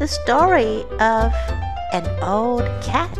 [0.00, 1.32] The story of
[1.92, 3.10] an old cat.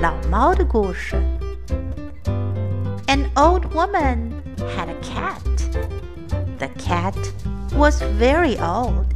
[0.00, 1.16] 老猫的故事。
[3.08, 4.32] An old woman
[4.76, 5.42] had a cat.
[6.58, 7.16] The cat
[7.74, 9.06] was very old.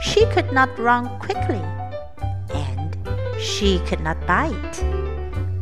[0.00, 1.60] She could not run quickly,
[2.54, 2.96] and
[3.38, 4.82] she could not bite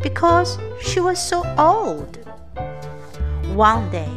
[0.00, 2.18] because she was so old.
[3.56, 4.10] One day,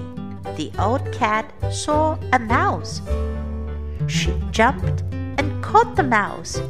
[0.56, 3.02] the old cat saw a mouse.
[4.09, 5.03] she jumped
[5.39, 6.61] and caught the mouse,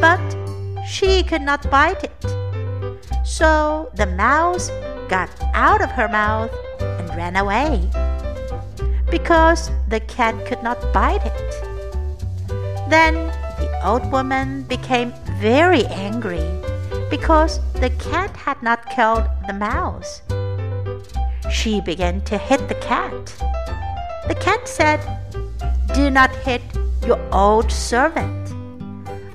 [0.00, 0.20] but
[0.86, 2.12] she could not bite it.
[3.24, 4.70] So the mouse
[5.08, 7.88] got out of her mouth and ran away
[9.10, 12.48] because the cat could not bite it.
[12.90, 13.14] Then
[13.58, 16.44] the old woman became very angry
[17.10, 20.20] because the cat had not killed the mouse.
[21.50, 23.12] She began to hit the cat.
[24.28, 25.00] The cat said,
[25.97, 26.61] Do not hit
[27.05, 28.53] your old servant.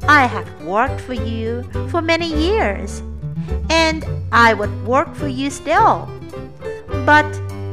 [0.08, 3.02] I have worked for you for many years,
[3.68, 6.08] and I would work for you still.
[7.04, 7.28] But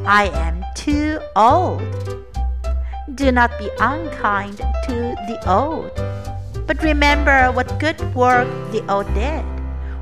[0.06, 1.82] I am too old.
[3.16, 4.96] Do not be unkind to
[5.28, 5.92] the old,
[6.68, 9.46] but remember what good work the old did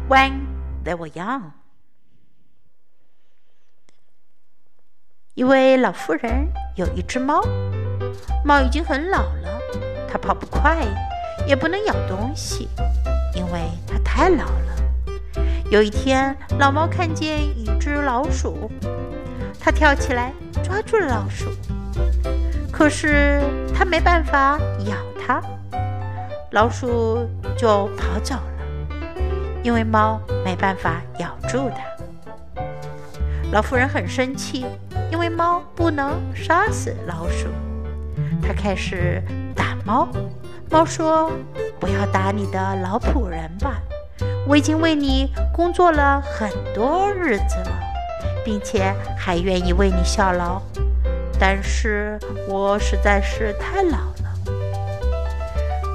[0.08, 0.48] when
[0.84, 1.54] they were young.
[5.36, 7.42] 一位老妇人有一只猫，
[8.45, 9.61] 猫已经很老了，
[10.11, 10.87] 它跑不快，
[11.47, 12.69] 也不能咬东西，
[13.35, 15.43] 因为它太老了。
[15.71, 18.71] 有一天，老猫看见一只老鼠，
[19.61, 21.51] 它跳起来抓住了老鼠，
[22.73, 23.43] 可是
[23.75, 25.43] 它没办法咬它，
[26.53, 28.89] 老鼠就跑走了，
[29.63, 32.63] 因为猫没办法咬住它。
[33.53, 34.67] 老妇人很生气。
[35.11, 37.49] 因为猫不能杀死老鼠，
[38.43, 39.23] 它开始
[39.55, 40.09] 打猫。
[40.71, 41.31] 猫说
[41.81, 43.81] ：“不要打你的老仆人吧，
[44.47, 47.73] 我已经为你工作了很多日子了，
[48.45, 50.61] 并且还愿意为你效劳。
[51.39, 52.19] 但是
[52.49, 54.53] 我实在是太老了，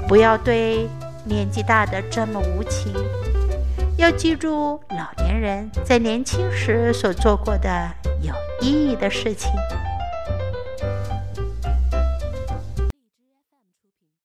[0.08, 0.88] 不要对
[1.24, 2.92] 年纪大的这么无情。
[3.96, 7.88] 要记住老年人在年轻时所做过的。”
[8.24, 9.50] 有意义的事情。